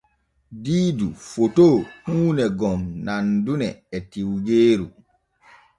Diidu 0.69 1.09
foto 1.25 1.67
huune 2.07 2.45
gon 2.63 2.81
nandune 3.11 3.69
e 3.95 3.99
tiwgeeru. 4.11 4.87